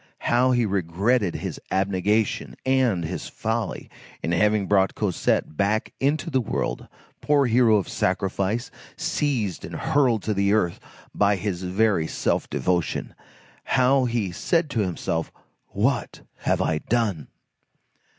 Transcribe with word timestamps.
How 0.25 0.49
he 0.49 0.65
regretted 0.65 1.35
his 1.35 1.61
abnegation 1.69 2.55
and 2.65 3.05
his 3.05 3.27
folly 3.27 3.87
in 4.23 4.31
having 4.31 4.65
brought 4.65 4.95
Cosette 4.95 5.55
back 5.55 5.93
into 5.99 6.31
the 6.31 6.41
world, 6.41 6.87
poor 7.21 7.45
hero 7.45 7.75
of 7.75 7.87
sacrifice, 7.87 8.71
seized 8.97 9.63
and 9.63 9.75
hurled 9.75 10.23
to 10.23 10.33
the 10.33 10.53
earth 10.53 10.79
by 11.13 11.35
his 11.35 11.61
very 11.61 12.07
self 12.07 12.49
devotion! 12.49 13.13
How 13.63 14.05
he 14.05 14.31
said 14.31 14.71
to 14.71 14.79
himself, 14.79 15.31
"What 15.69 16.21
have 16.37 16.61
I 16.63 16.79
done?" 16.79 17.27